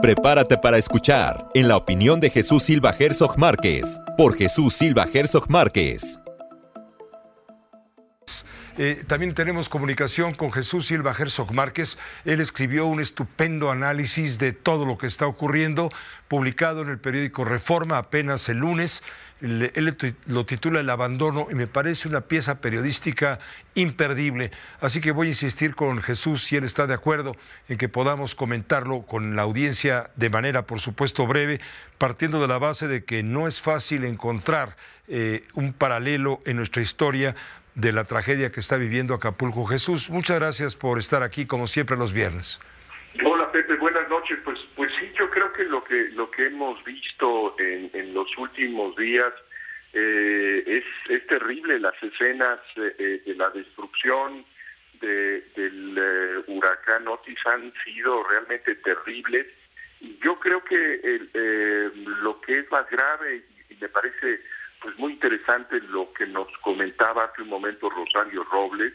Prepárate 0.00 0.56
para 0.56 0.78
escuchar 0.78 1.46
en 1.52 1.68
la 1.68 1.76
opinión 1.76 2.20
de 2.20 2.30
Jesús 2.30 2.62
Silva 2.62 2.94
Herzog 2.98 3.36
Márquez, 3.36 4.00
por 4.16 4.34
Jesús 4.34 4.72
Silva 4.72 5.06
Herzog 5.12 5.50
Márquez. 5.50 6.18
Eh, 8.78 9.04
también 9.06 9.34
tenemos 9.34 9.68
comunicación 9.68 10.32
con 10.32 10.52
Jesús 10.52 10.86
Silva 10.86 11.14
Herzog 11.18 11.52
Márquez. 11.52 11.98
Él 12.24 12.40
escribió 12.40 12.86
un 12.86 13.00
estupendo 13.00 13.70
análisis 13.70 14.38
de 14.38 14.54
todo 14.54 14.86
lo 14.86 14.96
que 14.96 15.06
está 15.06 15.26
ocurriendo, 15.26 15.90
publicado 16.28 16.80
en 16.80 16.88
el 16.88 16.98
periódico 16.98 17.44
Reforma 17.44 17.98
apenas 17.98 18.48
el 18.48 18.56
lunes. 18.56 19.02
Él, 19.40 19.96
lo 20.26 20.46
titula 20.46 20.80
El 20.80 20.90
abandono 20.90 21.48
y 21.50 21.54
me 21.54 21.66
parece 21.66 22.08
una 22.08 22.22
pieza 22.22 22.60
periodística 22.60 23.38
imperdible. 23.74 24.50
Así 24.80 25.00
que 25.00 25.12
voy 25.12 25.28
a 25.28 25.30
insistir 25.30 25.74
con 25.74 26.02
Jesús, 26.02 26.44
si 26.44 26.56
él 26.56 26.64
está 26.64 26.86
de 26.86 26.94
acuerdo, 26.94 27.36
en 27.68 27.78
que 27.78 27.88
podamos 27.88 28.34
comentarlo 28.34 29.02
con 29.02 29.36
la 29.36 29.42
audiencia 29.42 30.10
de 30.16 30.30
manera, 30.30 30.66
por 30.66 30.80
supuesto, 30.80 31.26
breve, 31.26 31.60
partiendo 31.98 32.40
de 32.40 32.48
la 32.48 32.58
base 32.58 32.88
de 32.88 33.04
que 33.04 33.22
no 33.22 33.48
es 33.48 33.60
fácil 33.60 34.04
encontrar 34.04 34.76
eh, 35.08 35.44
un 35.54 35.72
paralelo 35.72 36.40
en 36.44 36.56
nuestra 36.56 36.82
historia 36.82 37.34
de 37.74 37.92
la 37.92 38.04
tragedia 38.04 38.52
que 38.52 38.60
está 38.60 38.76
viviendo 38.76 39.14
Acapulco. 39.14 39.64
Jesús, 39.66 40.10
muchas 40.10 40.38
gracias 40.38 40.76
por 40.76 40.98
estar 40.98 41.22
aquí 41.22 41.46
como 41.46 41.66
siempre 41.66 41.96
los 41.96 42.12
viernes. 42.12 42.60
Pepe, 43.52 43.76
buenas 43.76 44.08
noches. 44.08 44.38
Pues, 44.44 44.58
pues 44.76 44.90
sí, 44.98 45.10
yo 45.18 45.28
creo 45.30 45.52
que 45.52 45.64
lo 45.64 45.82
que 45.84 46.10
lo 46.10 46.30
que 46.30 46.46
hemos 46.46 46.82
visto 46.84 47.54
en, 47.58 47.90
en 47.92 48.14
los 48.14 48.28
últimos 48.38 48.96
días 48.96 49.32
eh, 49.92 50.82
es, 51.08 51.26
terrible. 51.26 51.78
Las 51.80 52.00
escenas 52.02 52.60
eh, 52.76 53.22
de 53.24 53.34
la 53.34 53.50
destrucción 53.50 54.44
de, 55.00 55.40
del 55.56 55.98
eh, 55.98 56.44
huracán 56.48 57.08
Otis 57.08 57.38
han 57.46 57.72
sido 57.84 58.22
realmente 58.24 58.74
terribles. 58.76 59.46
Y 60.00 60.18
yo 60.22 60.38
creo 60.38 60.64
que 60.64 60.94
el, 60.94 61.30
eh, 61.34 61.90
lo 62.22 62.40
que 62.40 62.60
es 62.60 62.70
más 62.70 62.88
grave 62.90 63.42
y, 63.68 63.74
y 63.74 63.76
me 63.80 63.88
parece 63.88 64.40
pues 64.80 64.98
muy 64.98 65.12
interesante 65.12 65.80
lo 65.80 66.12
que 66.14 66.26
nos 66.26 66.48
comentaba 66.58 67.24
hace 67.24 67.42
un 67.42 67.48
momento 67.48 67.90
Rosario 67.90 68.44
Robles, 68.44 68.94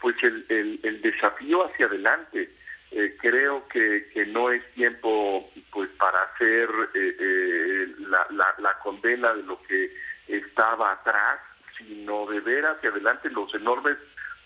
pues 0.00 0.16
el, 0.22 0.46
el, 0.48 0.80
el 0.82 1.02
desafío 1.02 1.66
hacia 1.66 1.86
adelante. 1.86 2.50
Eh, 2.92 3.16
creo 3.20 3.66
que, 3.68 4.08
que 4.12 4.26
no 4.26 4.50
es 4.50 4.64
tiempo 4.74 5.50
pues 5.72 5.90
para 5.98 6.22
hacer 6.22 6.68
eh, 6.94 7.16
eh, 7.18 7.94
la, 8.08 8.26
la, 8.30 8.54
la 8.58 8.78
condena 8.78 9.34
de 9.34 9.42
lo 9.42 9.60
que 9.62 9.92
estaba 10.28 10.92
atrás, 10.92 11.40
sino 11.76 12.26
de 12.26 12.40
ver 12.40 12.64
hacia 12.64 12.90
adelante 12.90 13.28
los 13.30 13.52
enormes 13.54 13.96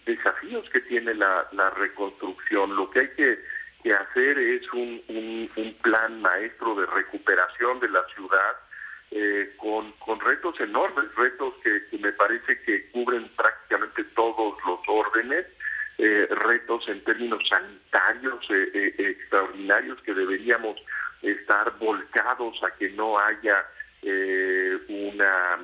desafíos 0.05 0.69
que 0.71 0.81
tiene 0.81 1.15
la, 1.15 1.47
la 1.53 1.71
reconstrucción. 1.71 2.75
Lo 2.75 2.91
que 2.91 3.01
hay 3.01 3.09
que, 3.11 3.39
que 3.83 3.93
hacer 3.93 4.39
es 4.39 4.73
un, 4.73 5.03
un, 5.09 5.51
un 5.57 5.75
plan 5.83 6.21
maestro 6.21 6.75
de 6.75 6.87
recuperación 6.87 7.79
de 7.81 7.89
la 7.89 8.05
ciudad, 8.15 8.57
eh, 9.13 9.55
con, 9.57 9.93
con 9.93 10.21
retos 10.21 10.59
enormes, 10.61 11.15
retos 11.17 11.55
que, 11.63 11.87
que, 11.91 11.99
me 11.99 12.13
parece 12.13 12.61
que 12.63 12.91
cubren 12.91 13.29
prácticamente 13.37 14.05
todos 14.15 14.57
los 14.65 14.81
órdenes, 14.87 15.47
eh, 15.99 16.29
retos 16.31 16.80
en 16.91 17.05
términos 17.05 17.43
sanitarios 17.49 18.45
eh, 18.51 18.71
eh 18.75 18.95
extraordinarios 18.99 20.01
que 20.03 20.15
deberíamos 20.15 20.77
estar 21.23 21.79
volcados 21.79 22.63
a 22.63 22.71
que 22.77 22.91
no 22.91 23.19
haya 23.19 23.65
eh, 24.03 24.79
una, 24.89 25.59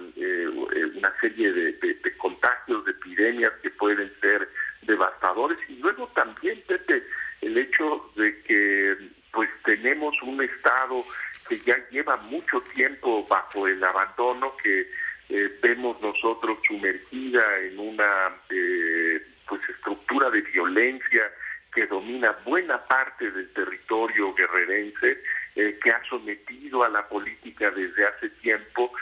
una 0.96 1.20
serie 1.20 1.52
de, 1.52 2.16
contagios, 2.18 2.84
de 2.84 2.90
epidemias 2.90 3.52
que 3.62 3.70
pueden 3.70 4.12
ser 4.20 4.48
devastadores. 4.82 5.58
Y 5.68 5.76
luego 5.76 6.08
también, 6.08 6.62
Pepe, 6.66 7.02
el 7.40 7.56
hecho 7.56 8.10
de 8.16 8.42
que 8.42 8.96
pues 9.32 9.48
tenemos 9.64 10.14
un 10.22 10.42
Estado 10.42 11.02
que 11.48 11.58
ya 11.60 11.76
lleva 11.90 12.16
mucho 12.18 12.60
tiempo 12.74 13.26
bajo 13.26 13.66
el 13.66 13.82
abandono, 13.82 14.54
que 14.62 14.86
vemos 15.62 16.00
nosotros 16.00 16.58
sumergida 16.66 17.42
en 17.60 17.78
una 17.78 18.36
eh, 18.50 19.25
pues 19.48 19.60
estructura 19.68 20.30
de 20.30 20.42
violencia 20.42 21.30
que 21.74 21.86
domina 21.86 22.32
buena 22.44 22.82
parte 22.86 23.30
del 23.30 23.52
territorio 23.52 24.34
guerrerense, 24.34 25.22
eh, 25.54 25.78
que 25.82 25.90
ha 25.90 26.02
sometido 26.08 26.84
a 26.84 26.88
la 26.88 27.06
política 27.08 27.70
desde 27.70 28.06
hace 28.06 28.30
tiempo 28.40 28.92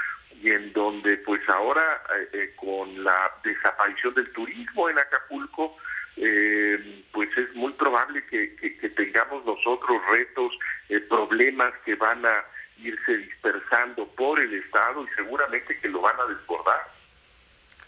y 0.42 0.50
en 0.50 0.72
donde 0.72 1.16
pues 1.18 1.40
ahora 1.48 2.02
con 2.56 3.04
la 3.04 3.30
desaparición 3.44 4.14
del 4.14 4.32
turismo 4.32 4.88
en 4.88 4.98
Acapulco, 4.98 5.76
eh, 6.16 7.04
pues 7.12 7.28
es 7.36 7.54
muy 7.54 7.72
probable 7.72 8.24
que, 8.26 8.54
que, 8.56 8.76
que 8.76 8.88
tengamos 8.90 9.44
nosotros 9.44 10.00
retos, 10.16 10.52
eh, 10.88 11.00
problemas 11.00 11.74
que 11.84 11.94
van 11.96 12.24
a 12.24 12.44
irse 12.78 13.16
dispersando 13.16 14.06
por 14.14 14.38
el 14.40 14.52
Estado 14.54 15.04
y 15.04 15.14
seguramente 15.16 15.78
que 15.80 15.88
lo 15.88 16.00
van 16.00 16.18
a 16.20 16.26
desbordar. 16.26 16.93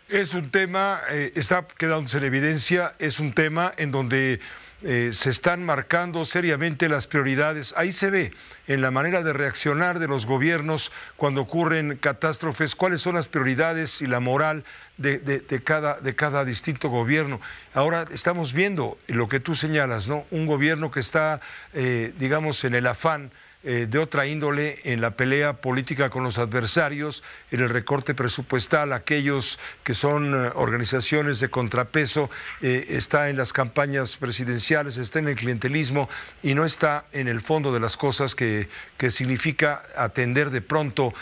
Es 0.08 0.34
un 0.34 0.50
tema, 0.52 1.00
eh, 1.10 1.32
está 1.34 1.66
quedándose 1.66 2.18
en 2.18 2.24
evidencia, 2.24 2.94
es 3.00 3.18
un 3.18 3.32
tema 3.32 3.72
en 3.76 3.90
donde 3.90 4.38
eh, 4.84 5.10
se 5.12 5.30
están 5.30 5.64
marcando 5.64 6.24
seriamente 6.24 6.88
las 6.88 7.08
prioridades. 7.08 7.74
Ahí 7.76 7.90
se 7.90 8.10
ve 8.10 8.32
en 8.68 8.82
la 8.82 8.92
manera 8.92 9.24
de 9.24 9.32
reaccionar 9.32 9.98
de 9.98 10.06
los 10.06 10.24
gobiernos 10.24 10.92
cuando 11.16 11.40
ocurren 11.40 11.96
catástrofes, 11.96 12.76
cuáles 12.76 13.02
son 13.02 13.16
las 13.16 13.26
prioridades 13.26 14.00
y 14.00 14.06
la 14.06 14.20
moral 14.20 14.64
de, 14.96 15.42
cada, 15.64 15.98
de 15.98 16.14
cada 16.14 16.44
distinto 16.44 16.88
gobierno. 16.88 17.40
Ahora 17.74 18.06
estamos 18.12 18.52
viendo 18.52 18.98
lo 19.08 19.28
que 19.28 19.40
tú 19.40 19.56
señalas, 19.56 20.06
¿no? 20.06 20.24
Un 20.30 20.46
gobierno 20.46 20.92
que 20.92 21.00
está, 21.00 21.40
eh, 21.74 22.14
digamos, 22.16 22.62
en 22.62 22.76
el 22.76 22.86
afán 22.86 23.32
eh, 23.64 23.86
de 23.88 23.98
otra 23.98 24.26
índole 24.26 24.80
en 24.84 25.00
la 25.00 25.12
pelea 25.12 25.54
política 25.54 26.10
con 26.10 26.22
los 26.22 26.38
adversarios, 26.38 27.22
en 27.50 27.60
el 27.60 27.68
recorte 27.68 28.14
presupuestal, 28.14 28.92
aquellos 28.92 29.58
que 29.82 29.94
son 29.94 30.34
eh, 30.34 30.50
organizaciones 30.54 31.40
de 31.40 31.48
contrapeso, 31.48 32.30
eh, 32.60 32.86
está 32.90 33.28
en 33.28 33.36
las 33.36 33.52
campañas 33.52 34.16
presidenciales, 34.18 34.98
está 34.98 35.18
en 35.18 35.28
el 35.28 35.36
clientelismo 35.36 36.08
y 36.42 36.54
no 36.54 36.64
está 36.64 37.06
en 37.12 37.28
el 37.28 37.40
fondo 37.40 37.72
de 37.72 37.80
las 37.80 37.96
cosas 37.96 38.34
que, 38.34 38.68
que 38.98 39.10
significa 39.10 39.82
atender 39.96 40.50
de 40.50 40.60
pronto 40.60 41.12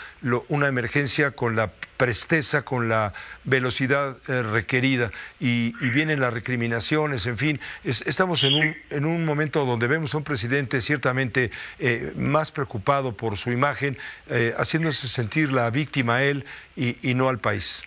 una 0.49 0.67
emergencia 0.67 1.31
con 1.31 1.55
la 1.55 1.71
presteza, 1.97 2.63
con 2.63 2.89
la 2.89 3.13
velocidad 3.43 4.17
eh, 4.27 4.41
requerida 4.41 5.11
y, 5.39 5.73
y, 5.79 5.89
vienen 5.89 6.19
las 6.19 6.33
recriminaciones, 6.33 7.25
en 7.25 7.37
fin, 7.37 7.59
es, 7.83 8.05
estamos 8.07 8.43
en 8.43 8.53
un, 8.53 8.75
en 8.89 9.05
un 9.05 9.25
momento 9.25 9.65
donde 9.65 9.87
vemos 9.87 10.13
a 10.13 10.17
un 10.17 10.23
presidente 10.23 10.81
ciertamente 10.81 11.51
eh, 11.79 12.11
más 12.15 12.51
preocupado 12.51 13.15
por 13.15 13.37
su 13.37 13.51
imagen, 13.51 13.97
eh, 14.29 14.53
haciéndose 14.57 15.07
sentir 15.07 15.51
la 15.51 15.69
víctima 15.69 16.17
a 16.17 16.23
él 16.23 16.45
y, 16.75 17.09
y 17.09 17.13
no 17.13 17.29
al 17.29 17.39
país. 17.39 17.83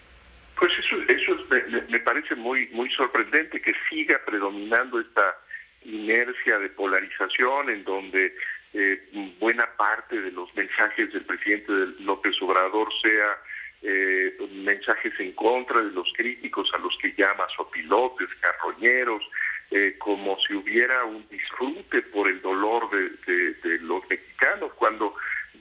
Pues 0.56 0.72
eso, 0.78 0.96
eso 1.08 1.34
es, 1.34 1.70
me, 1.70 1.82
me, 1.82 2.00
parece 2.00 2.34
muy, 2.34 2.69
muy 2.69 2.90
sorprendente 2.90 3.61
que 3.61 3.72
siga 3.88 4.20
predominando 4.26 4.99
esta 5.00 5.37
inercia 5.84 6.58
de 6.58 6.69
polarización 6.70 7.70
en 7.70 7.84
donde 7.84 8.34
eh, 8.75 9.00
buena 9.38 9.66
parte 9.76 10.20
de 10.20 10.31
los 10.32 10.54
mensajes 10.54 11.12
del 11.12 11.25
presidente 11.25 11.72
López 12.00 12.34
Obrador 12.43 12.88
sea 13.00 13.38
eh, 13.82 14.36
mensajes 14.52 15.12
en 15.20 15.32
contra 15.32 15.80
de 15.80 15.90
los 15.90 16.10
críticos 16.14 16.70
a 16.75 16.78
los 16.78 16.96
que 16.98 17.14
llama 17.16 17.46
sopilotes, 17.56 18.28
carroñeros, 18.40 19.22
eh, 19.70 19.96
como 19.98 20.38
si 20.46 20.54
hubiera 20.54 21.04
un 21.04 21.28
disfrute 21.28 22.02
por 22.02 22.28
el 22.28 22.40
dolor 22.40 22.88
de, 22.90 23.54
de 23.54 23.78
los 23.80 24.02
mexicanos, 24.08 24.72
cuando 24.75 25.14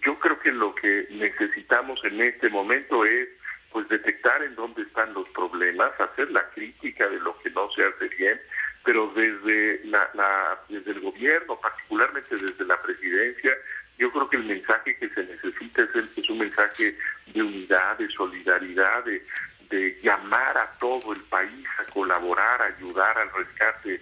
yo 0.05 0.17
creo 0.19 0.39
que 0.39 0.51
lo 0.51 0.73
que 0.75 1.07
necesitamos 1.11 1.99
en 2.05 2.21
este 2.21 2.49
momento 2.49 3.03
es 3.03 3.29
pues 3.71 3.87
detectar 3.89 4.41
en 4.43 4.55
dónde 4.55 4.83
están 4.83 5.13
los 5.13 5.27
problemas, 5.29 5.91
hacer 5.99 6.31
la 6.31 6.49
crítica 6.51 7.07
de 7.07 7.19
lo 7.19 7.37
que 7.39 7.49
no 7.49 7.69
se 7.71 7.83
hace 7.83 8.07
bien, 8.15 8.39
pero 8.83 9.11
desde 9.13 9.81
la, 9.85 10.59
desde 10.69 10.91
el 10.91 11.01
gobierno, 11.01 11.59
particularmente 11.59 12.37
desde 12.37 12.65
la 12.65 12.81
presidencia, 12.81 13.51
yo 13.97 14.11
creo 14.11 14.29
que 14.29 14.37
el 14.37 14.45
mensaje 14.45 14.95
que 14.97 15.09
se 15.09 15.23
necesita 15.23 15.83
es, 15.83 15.89
es 16.15 16.29
un 16.29 16.39
mensaje 16.39 16.95
de 17.33 17.41
unidad, 17.41 17.97
de 17.97 18.09
solidaridad, 18.09 19.03
de, 19.05 19.25
de 19.69 19.99
llamar 20.01 20.57
a 20.57 20.71
todo 20.79 21.13
el 21.13 21.21
país 21.23 21.65
a 21.79 21.91
colaborar, 21.91 22.61
a 22.61 22.65
ayudar 22.65 23.17
al 23.17 23.31
rescate 23.33 24.01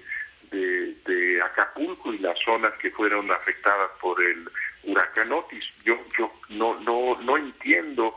de, 0.52 0.96
de, 1.06 1.42
Acapulco 1.42 2.14
y 2.14 2.20
las 2.20 2.38
zonas 2.40 2.74
que 2.82 2.92
fueron 2.92 3.32
afectadas 3.32 3.92
por 4.00 4.22
el 4.22 4.50
huracán 4.84 5.32
Otis. 5.32 5.64
Yo, 5.84 5.98
yo 6.18 6.32
no, 6.50 6.80
no, 6.82 7.20
no 7.22 7.38
entiendo 7.38 8.16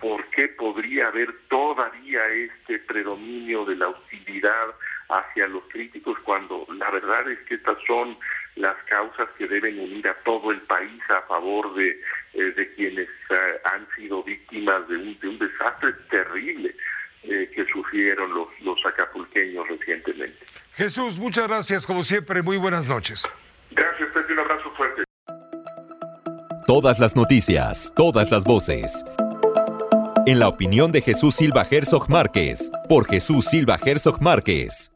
por 0.00 0.24
qué 0.30 0.48
podría 0.48 1.08
haber 1.08 1.32
todavía 1.48 2.26
este 2.28 2.78
predominio 2.80 3.64
de 3.64 3.76
la 3.76 3.88
hostilidad 3.88 4.74
hacia 5.08 5.46
los 5.48 5.64
críticos 5.64 6.18
cuando 6.20 6.66
la 6.74 6.90
verdad 6.90 7.30
es 7.30 7.38
que 7.40 7.54
estas 7.54 7.78
son 7.86 8.16
las 8.56 8.76
causas 8.88 9.28
que 9.36 9.46
deben 9.48 9.78
unir 9.78 10.06
a 10.08 10.14
todo 10.24 10.52
el 10.52 10.60
país 10.62 11.02
a 11.08 11.22
favor 11.26 11.74
de, 11.74 11.90
eh, 12.34 12.52
de 12.56 12.74
quienes 12.74 13.08
eh, 13.08 13.60
han 13.72 13.86
sido 13.96 14.22
víctimas 14.22 14.86
de 14.88 14.96
un, 14.96 15.18
de 15.18 15.28
un 15.28 15.38
desastre 15.38 15.92
terrible 16.10 16.74
eh, 17.24 17.50
que 17.54 17.64
sufrieron 17.66 18.32
los, 18.32 18.48
los 18.60 18.78
acapulqueños 18.86 19.66
recientemente. 19.68 20.38
Jesús, 20.74 21.18
muchas 21.18 21.48
gracias 21.48 21.86
como 21.86 22.02
siempre, 22.02 22.42
muy 22.42 22.56
buenas 22.56 22.84
noches. 22.84 23.28
Gracias, 23.70 24.08
Pepe, 24.12 24.32
un 24.32 24.38
abrazo 24.38 24.70
fuerte. 24.76 25.04
Todas 26.66 26.98
las 26.98 27.16
noticias, 27.16 27.92
todas 27.96 28.30
las 28.30 28.44
voces. 28.44 29.04
En 30.26 30.38
la 30.38 30.48
opinión 30.48 30.90
de 30.92 31.02
Jesús 31.02 31.34
Silva 31.34 31.66
Herzog 31.70 32.08
Márquez, 32.08 32.70
por 32.88 33.06
Jesús 33.06 33.44
Silva 33.46 33.78
Herzog 33.84 34.22
Márquez. 34.22 34.93